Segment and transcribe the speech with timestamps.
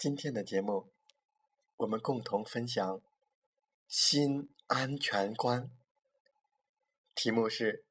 [0.00, 0.90] 今天的节目，
[1.76, 3.02] 我们共同分享
[3.86, 5.70] 新安全观。
[7.14, 7.84] 题目是：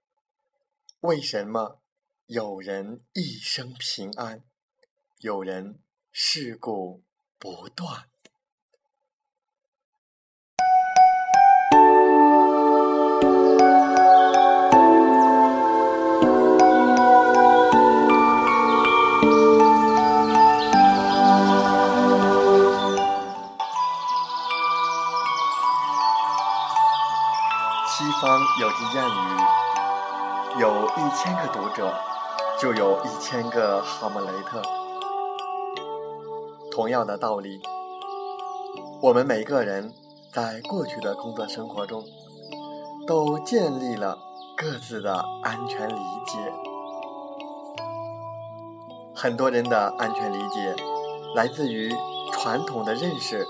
[1.01, 1.83] 为什么
[2.25, 4.43] 有人一生平安，
[5.19, 7.03] 有人事故
[7.37, 8.09] 不断？
[32.69, 34.61] 就有一千个哈姆雷特。”
[36.71, 37.59] 同样的道理，
[39.01, 39.91] 我们每个人
[40.31, 42.03] 在过去的工作生活中，
[43.07, 44.19] 都建立了
[44.55, 46.37] 各自的安全理解。
[49.15, 50.75] 很多人的安全理解
[51.33, 51.91] 来自于
[52.31, 53.43] 传统的认识，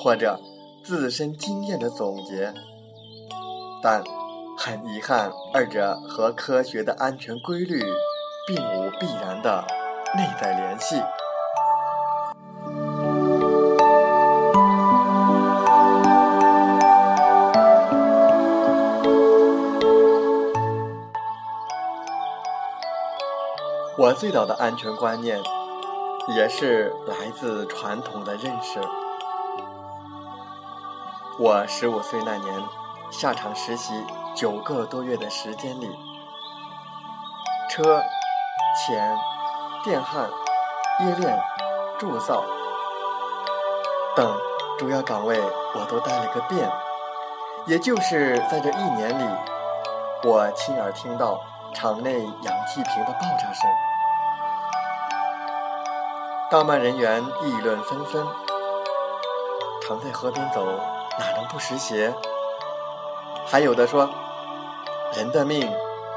[0.00, 0.38] 或者
[0.84, 2.54] 自身经验的总结。
[3.82, 4.04] 但
[4.56, 7.82] 很遗憾，二者和科学的安全规律
[8.46, 9.64] 并无必然的
[10.14, 11.02] 内在联系。
[23.98, 25.40] 我最早的安全观念，
[26.28, 28.80] 也是来自传统的认识。
[31.38, 32.62] 我十五岁那年。
[33.08, 33.94] 下场实习
[34.34, 35.88] 九个多月的时间里，
[37.70, 38.02] 车、
[38.76, 39.18] 钱、
[39.82, 40.28] 电焊、
[41.00, 41.42] 冶炼、
[41.98, 42.44] 铸造
[44.14, 44.36] 等
[44.78, 45.40] 主要岗位
[45.74, 46.70] 我都带了个遍。
[47.64, 49.24] 也就是在这一年里，
[50.22, 51.40] 我亲耳听到
[51.74, 53.68] 场内氧气瓶的爆炸声，
[56.48, 58.24] 当班人员议论纷纷。
[59.88, 60.64] 常在河边走，
[61.18, 62.14] 哪能不湿鞋？
[63.46, 64.08] 还有的说，
[65.14, 65.60] 人的命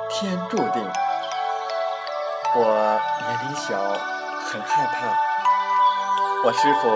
[0.10, 1.09] 天注定。
[2.56, 3.78] 我年龄小，
[4.46, 5.08] 很害怕。
[6.44, 6.94] 我师傅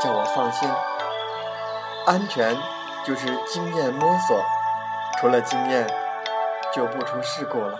[0.00, 0.68] 叫我放心，
[2.06, 2.56] 安全
[3.04, 4.42] 就是经验摸索，
[5.18, 5.86] 除了经验，
[6.72, 7.78] 就不出事故了。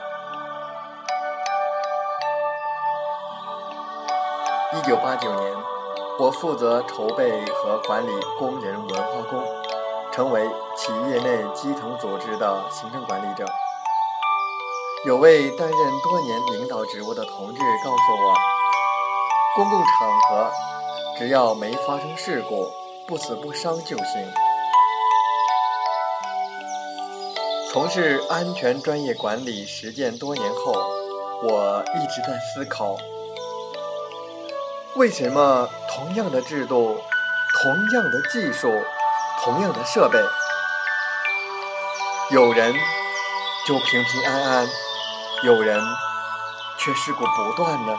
[4.75, 5.57] 一九八九年，
[6.19, 9.43] 我负责筹备和管理工人文化宫。
[10.13, 13.45] 成为企业内基层组织的行政管理者。
[15.07, 18.35] 有位担任多年领导职务的同志告诉我
[19.55, 20.51] ：“公共场合
[21.19, 22.67] 只要没发生事故，
[23.07, 24.07] 不死不伤就行。”
[27.71, 30.73] 从事安全专业管理实践多年后，
[31.43, 32.97] 我一直在思考：
[34.97, 36.97] 为什么同样的制度、
[37.63, 38.73] 同样的技术？
[39.45, 40.19] 同样的设备，
[42.31, 42.75] 有人
[43.67, 44.67] 就平平安安，
[45.45, 45.79] 有人
[46.79, 47.93] 却事故不断呢。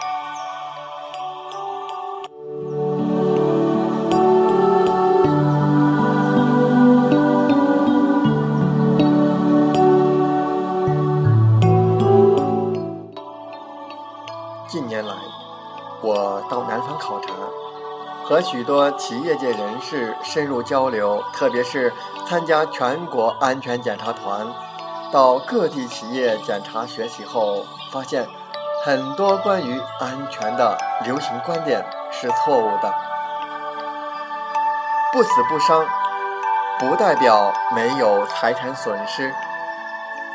[14.68, 15.14] 近年来，
[16.02, 17.28] 我到南方考察。
[18.24, 21.94] 和许多企业界人士深入交流，特别是
[22.26, 24.48] 参加全国安全检查团，
[25.12, 28.28] 到各地企业检查学习后，发现
[28.84, 32.94] 很多关于安全的流行观点是错误的。
[35.14, 35.86] 不死不伤，
[36.80, 39.34] 不代表没有财产损失，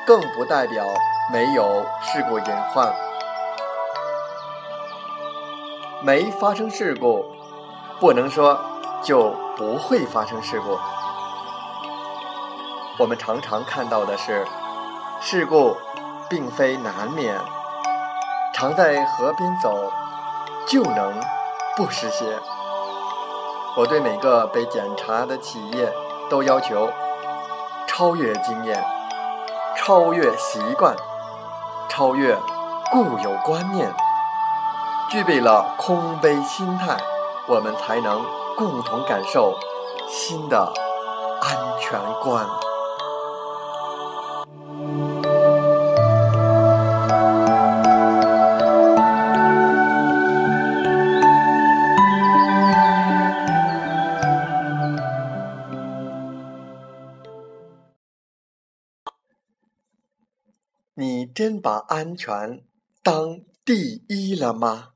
[0.06, 0.87] 更不代表
[1.31, 2.93] 没有事故隐患。
[6.02, 7.25] 没发生事故。
[8.00, 8.58] 不能说
[9.02, 10.78] 就不会发生事故。
[12.99, 14.46] 我们常常看到的是，
[15.22, 15.76] 事故
[16.28, 17.38] 并非难免。
[18.55, 19.93] 常在河边走，
[20.67, 21.20] 就能
[21.76, 22.25] 不湿鞋。
[23.76, 25.93] 我对每个被检查的企业
[26.28, 26.90] 都要求
[27.87, 28.82] 超越经验，
[29.76, 30.96] 超越习惯，
[31.88, 32.34] 超越
[32.90, 33.93] 固有观念，
[35.11, 36.96] 具备了空杯心态。
[37.46, 38.25] 我们才能
[38.56, 39.58] 共同感受
[40.08, 40.72] 新的
[41.40, 42.46] 安全观。
[61.60, 62.62] 把安全
[63.02, 64.88] 当第一了吗？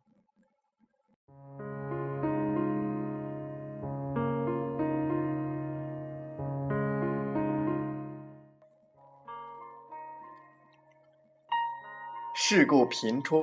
[12.36, 13.40] 事故频出，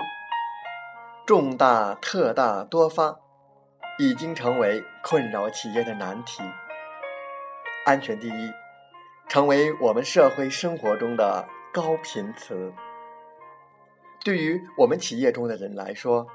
[1.26, 3.20] 重大、特大多发，
[3.98, 6.44] 已经成为困扰企业的难题。
[7.86, 8.52] 安全第一，
[9.28, 12.72] 成为我们社会生活中的高频词。
[14.24, 16.28] 对于我们企业中的人来说，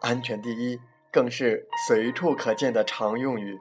[0.00, 0.80] 安全第一
[1.10, 3.58] 更是随处可见的常用语。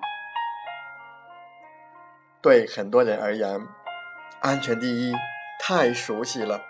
[2.42, 3.60] 对很多人而言，
[4.42, 5.14] 安全第一
[5.60, 6.62] 太熟悉了。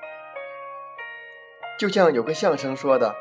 [1.77, 3.15] 就像有个相声说的：“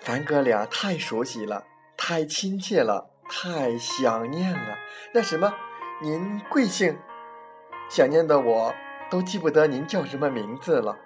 [0.00, 1.64] 咱哥俩太熟悉了，
[1.96, 4.78] 太亲切了，太想念了。
[5.14, 5.54] 那什么，
[6.02, 6.98] 您贵姓？
[7.88, 8.74] 想念的我
[9.10, 10.98] 都记不得您叫什么名字了。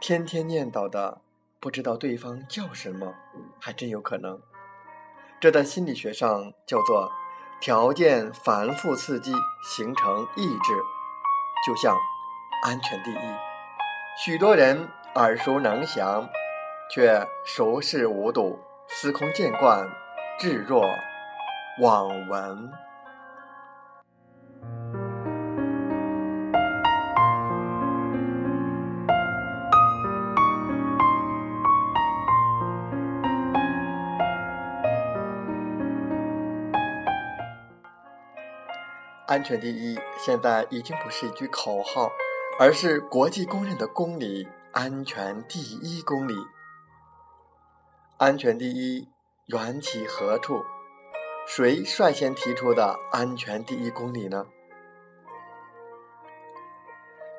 [0.00, 1.20] 天天念叨的，
[1.60, 3.14] 不知道对方叫什么，
[3.60, 4.40] 还真有可能。
[5.40, 7.10] 这在心理学上叫做
[7.60, 9.32] 条件反复刺激
[9.64, 10.72] 形成意志，
[11.66, 11.96] 就像
[12.62, 13.18] 安全第一。”
[14.24, 16.28] 许多人耳熟能详，
[16.92, 18.58] 却熟视无睹，
[18.88, 19.88] 司空见惯，
[20.38, 20.84] 置若
[21.80, 22.70] 罔闻。
[39.28, 42.10] 安全第一，现在已经不是一句口号。
[42.60, 46.34] 而是国际公认的公理，安全第一公理。
[48.16, 49.08] 安全第一，
[49.46, 50.64] 缘起何处？
[51.46, 54.44] 谁率先提出的安全第一公理呢？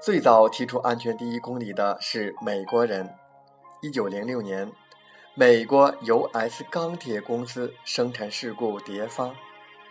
[0.02, 3.14] 最早提出安全第一公理的是美国人。
[3.82, 4.72] 一九零六年，
[5.36, 6.64] 美国 U.S.
[6.72, 9.36] 钢铁公司生产事故迭发，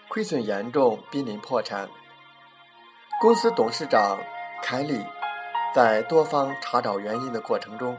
[0.08, 1.88] 亏损严重，濒临破产。
[3.20, 4.18] 公司董事长
[4.62, 5.04] 凯里。
[5.74, 7.96] 在多方查找原因的过程中，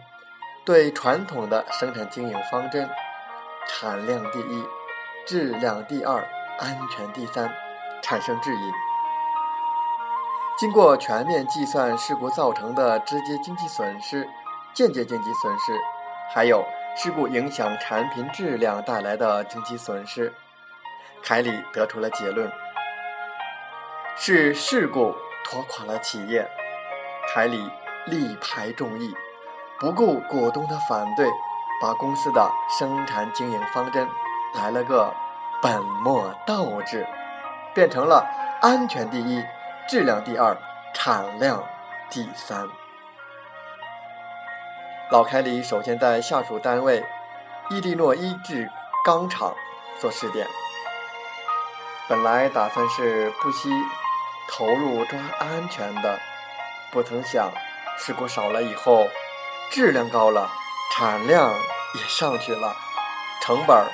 [0.65, 2.89] 对传统的生产经营方针
[3.69, 4.65] “产量第一、
[5.25, 6.27] 质量第二、
[6.57, 7.49] 安全第三”
[8.01, 8.71] 产生质疑。
[10.57, 14.27] 经过全面计算事故造成的直接经济损失、
[14.73, 15.79] 间接经济损失，
[16.33, 16.65] 还有
[16.97, 20.33] 事故影响产品质量带来的经济损失，
[21.23, 22.51] 凯里得出了结论：
[24.15, 26.49] 是事故拖垮了企业。
[27.33, 27.69] 凯里
[28.05, 29.13] 力排众议，
[29.79, 31.29] 不顾股东的反对，
[31.79, 34.07] 把公司的生产经营方针
[34.55, 35.13] 来了个
[35.61, 37.05] 本末倒置，
[37.75, 38.27] 变成了
[38.61, 39.43] 安全第一、
[39.87, 40.57] 质量第二、
[40.93, 41.63] 产量
[42.09, 42.67] 第三。
[45.11, 47.03] 老凯里首先在下属单位
[47.69, 48.69] 伊利诺伊制
[49.05, 49.53] 钢厂
[49.99, 50.47] 做试点，
[52.09, 53.69] 本来打算是不惜
[54.47, 56.19] 投入抓安全的。
[56.91, 57.51] 不曾想，
[57.99, 59.07] 事故少了以后，
[59.69, 60.49] 质量高了，
[60.91, 61.53] 产量
[61.93, 62.75] 也上去了，
[63.43, 63.85] 成本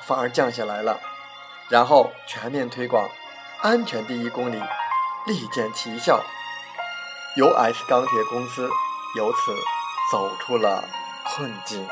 [0.00, 0.98] 反而降下来了。
[1.68, 3.06] 然后全面推广
[3.60, 4.58] “安全第一公里”，
[5.26, 6.18] 立见奇效。
[7.36, 7.84] U.S.
[7.86, 8.68] 钢铁公司
[9.16, 9.54] 由此
[10.10, 10.82] 走出了
[11.26, 11.86] 困境。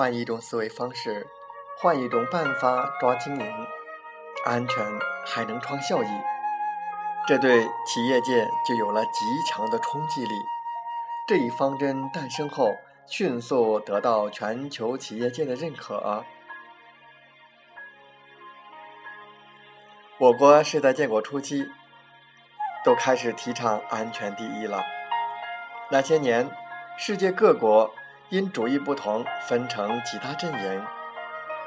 [0.00, 1.26] 换一种思维方式，
[1.76, 3.66] 换一种办法抓经营，
[4.46, 4.82] 安全
[5.26, 6.08] 还能创效益，
[7.26, 9.10] 这对企业界就有了极
[9.46, 10.30] 强的冲击力。
[11.28, 12.74] 这一方针诞生后，
[13.06, 16.24] 迅速得到全球企业界的认可。
[20.16, 21.68] 我国是在建国初期
[22.82, 24.82] 都开始提倡安全第一了。
[25.90, 26.50] 那些年，
[26.96, 27.94] 世界各国。
[28.30, 30.86] 因主义不同，分成几大阵营，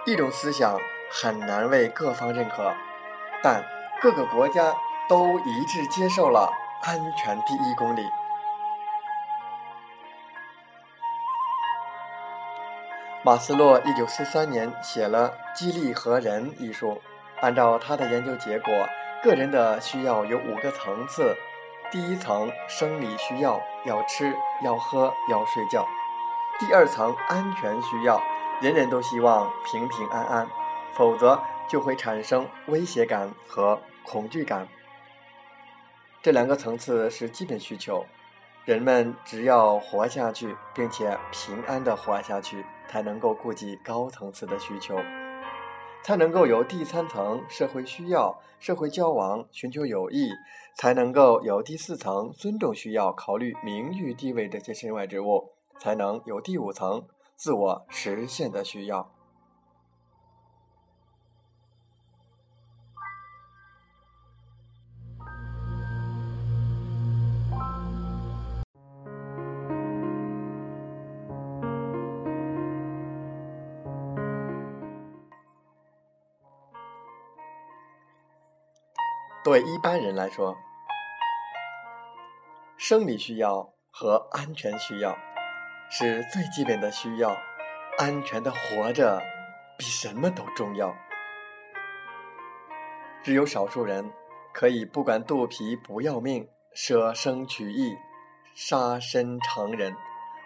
[0.05, 0.79] 一种思想
[1.12, 2.74] 很难为各方认可，
[3.43, 3.62] 但
[4.01, 4.74] 各个国家
[5.10, 6.50] 都一致接受了
[6.84, 8.08] “安全第一公理”。
[13.25, 17.01] 马斯洛一九四三年写了《激励和人》一书，
[17.41, 18.74] 按照他的研究结果，
[19.22, 21.36] 个人的需要有五个层次。
[21.91, 25.86] 第一层生理需要，要吃、要喝、要睡觉；
[26.65, 28.24] 第二层安全需要，
[28.62, 30.48] 人人都希望平平安安，
[30.93, 31.38] 否则
[31.70, 34.65] 就会产生威胁感和恐惧感。
[36.22, 38.05] 这两个层次是基本需求，
[38.63, 44.98] 人们只要活下去，并且平安的活下去，才能够顾及高层次的需求。
[46.01, 50.29] 才能够有第三层社会需要、社会交往、寻求友谊，
[50.77, 59.10] 才能够有第四层尊重需要、考虑名誉地位这些身外之物，才能有第五层自我实现的需要。
[79.44, 80.56] 对一般人来说，
[82.77, 85.18] 生理需要和安全需要
[85.95, 87.38] 是最基本的需要，
[88.00, 89.21] 安全的活着
[89.77, 90.91] 比什么都重要。
[93.21, 94.12] 只有少数人
[94.51, 97.95] 可以不管肚皮不要命，舍生取义，
[98.55, 99.95] 杀身成仁，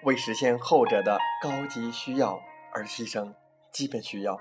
[0.04, 2.38] 为实现后者的高级需要
[2.74, 3.34] 而牺牲
[3.72, 4.38] 基本需要。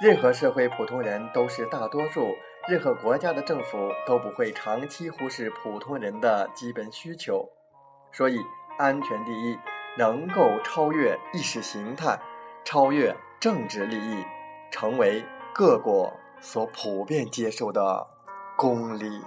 [0.00, 2.32] 任何社会普通人都是大多数，
[2.68, 7.50] 任何国家的政府都不会长期忽视普通人的基本需求。
[8.12, 8.38] 所以，
[8.76, 9.58] 安全第一，
[9.96, 12.18] 能够超越意识形态，
[12.64, 14.24] 超越政治利益，
[14.70, 18.06] 成为各国所普遍接受的
[18.56, 19.22] 公理。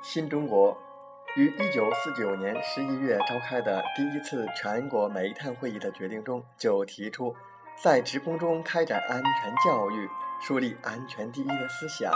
[0.00, 0.76] 新中国
[1.38, 7.32] 于一九四九年十一月召开的第一次全国煤炭会议的决定中，就提出
[7.80, 12.12] 在职工中开展安全教育，树立安全第一的思想，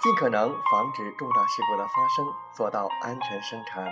[0.00, 2.24] 尽可能防止重大事故的发生，
[2.56, 3.86] 做到安全生产。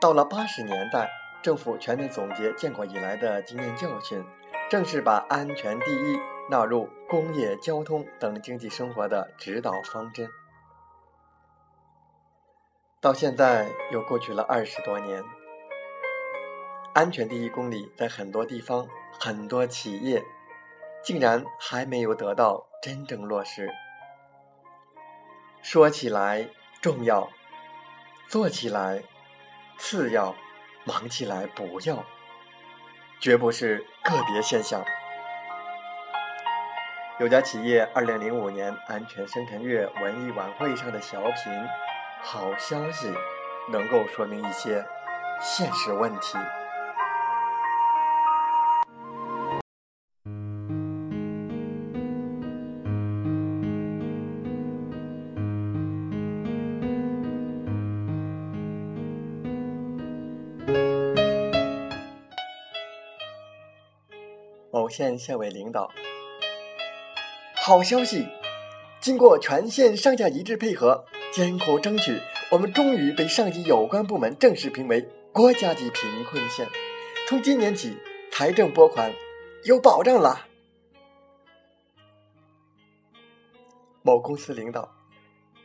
[0.00, 1.10] 到了八十年代，
[1.42, 4.24] 政府全面总结建国以来的经验教训，
[4.70, 6.16] 正式把安全第一
[6.48, 10.28] 纳入工业、交通等经济生活的指导方针。
[13.02, 15.24] 到现在又过去了二十多年，
[16.94, 18.86] 安全第一公里在很多地方、
[19.18, 20.22] 很多企业，
[21.02, 23.68] 竟然还没有得到真正落实。
[25.62, 26.48] 说起来
[26.80, 27.28] 重要，
[28.28, 29.02] 做起来
[29.78, 30.32] 次要，
[30.84, 32.04] 忙起来不要，
[33.18, 34.80] 绝不是个别现象。
[37.18, 41.91] 有家企业二零零五年安全生产月文艺晚会上的小品。
[42.24, 43.12] 好消息，
[43.70, 44.84] 能够说明一些
[45.40, 46.38] 现实问题。
[64.70, 65.90] 某县县委领导，
[67.56, 68.26] 好消息，
[69.00, 71.04] 经过全县上下一致配合。
[71.32, 72.20] 艰苦争取，
[72.50, 75.00] 我们终于被上级有关部门正式评为
[75.32, 76.68] 国家级贫困县。
[77.26, 77.96] 从今年起，
[78.30, 79.10] 财政拨款
[79.64, 80.46] 有保障了。
[84.02, 84.94] 某公司领导，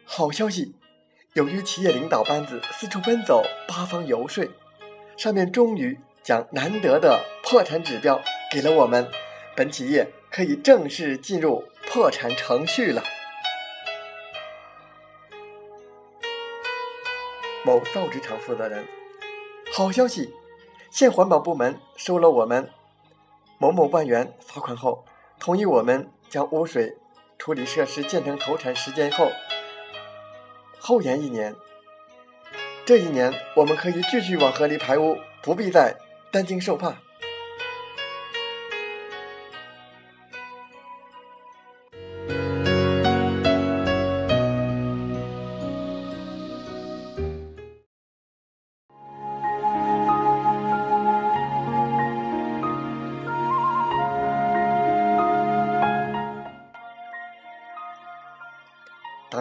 [0.05, 0.73] 好消息！
[1.33, 4.47] 由于企业领导班子四处奔走，八方游说，
[5.17, 9.05] 上面终于将难得的破产指标给了我们，
[9.53, 13.03] 本企业可以正式进入破产程序了。
[17.67, 18.87] 某造纸厂负责人，
[19.73, 20.33] 好消息！
[20.89, 22.71] 县环保部门收了我们
[23.57, 25.03] 某某万元罚款后，
[25.37, 26.95] 同意我们将污水
[27.37, 29.29] 处理设施建成投产时间后
[30.79, 31.53] 后延一年。
[32.85, 35.93] 这一年，我们可以继续往河里排污，不必再
[36.31, 36.95] 担惊受怕。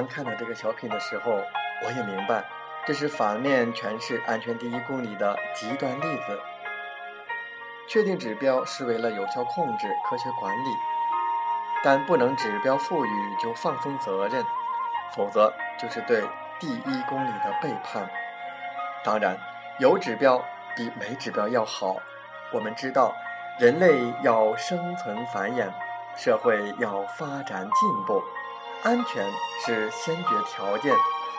[0.07, 2.45] 看到这个小品的时候，我也明白，
[2.87, 6.41] 这是反面诠释“安全第一公里”的极端例子。
[7.89, 10.69] 确定指标是为了有效控制、科学管理，
[11.85, 14.45] 但不能指标赋予就放松责任，
[15.15, 16.23] 否则就是对
[16.59, 18.09] 第一公里的背叛。
[19.05, 19.39] 当然，
[19.79, 20.45] 有指标
[20.75, 21.97] 比没指标要好。
[22.53, 23.15] 我们知道，
[23.61, 25.69] 人类要生存繁衍，
[26.17, 28.23] 社会要发展进步，
[28.83, 29.31] 安全
[29.65, 30.95] 是先决条件。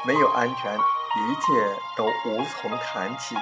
[0.06, 1.52] 没有安全，一切
[1.98, 3.36] 都无从谈起。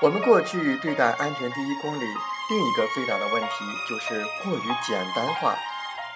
[0.00, 2.04] 我们过去对待“安全第一公里”
[2.48, 3.48] 另一个最大的问题
[3.88, 5.54] 就是过于简单化，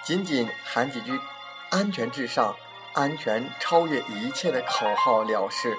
[0.01, 1.19] 仅仅喊几句
[1.69, 2.55] “安全至上
[2.93, 5.77] ”“安全超越一切”的口号了事。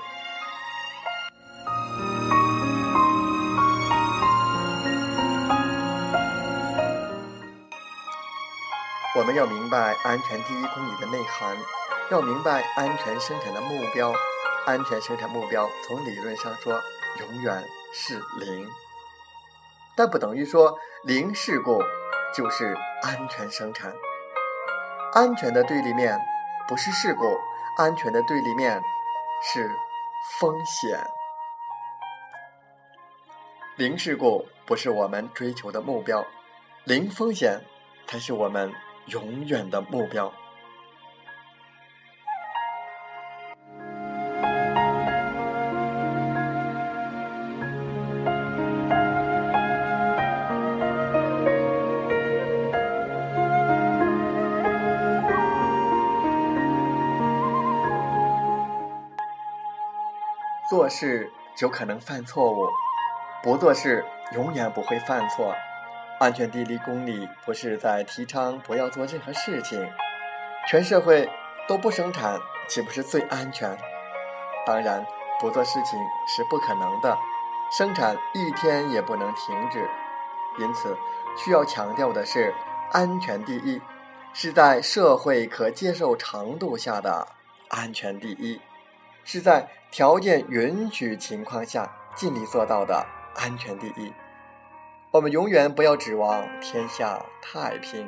[9.17, 11.57] 我们要明白“安全第一公里”的内涵。
[12.11, 14.13] 要明白安全生产的目标，
[14.67, 16.79] 安全生产目标从理论上说
[17.21, 18.69] 永远是零，
[19.97, 21.83] 但不等于说零事故
[22.35, 23.91] 就是安全生产。
[25.15, 26.21] 安全的对立面
[26.69, 27.25] 不是事故，
[27.79, 28.79] 安全的对立面
[29.43, 29.71] 是
[30.39, 31.03] 风险。
[33.77, 36.23] 零事故不是我们追求的目标，
[36.85, 37.63] 零风险
[38.07, 38.71] 才是我们
[39.07, 40.33] 永远的目标。
[60.69, 62.69] 做事就可能犯错误，
[63.43, 65.55] 不做事永远不会犯错。
[66.19, 69.87] 安全第一公里不是在提倡不要做任何事情，
[70.67, 71.29] 全社会
[71.69, 73.77] 都不生产，岂不是最安全？
[74.67, 75.05] 当然，
[75.39, 77.17] 不做事情是不可能的，
[77.71, 79.87] 生产一天也不能停止。
[80.59, 80.97] 因此，
[81.37, 82.55] 需要强调的是，
[82.93, 83.81] 安全第一，
[84.33, 87.29] 是在社会可接受程度下的
[87.69, 88.59] 安全第一。
[89.23, 94.15] 是在条件允许情况下尽力做到的安全第一。
[95.17, 98.07] 我们永远不要指望天下太平，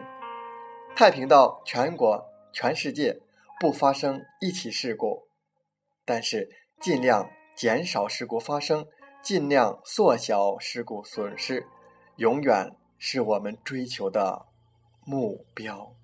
[0.94, 3.18] 太平到全国、全世界
[3.58, 5.26] 不发生一起事故，
[6.04, 8.86] 但是尽量减少事故发生，
[9.22, 11.66] 尽量缩小事故损失，
[12.16, 14.44] 永远是我们追求的
[15.06, 15.94] 目标。